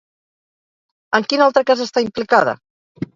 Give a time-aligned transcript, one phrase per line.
[1.19, 2.57] En quin altre cas està implicada?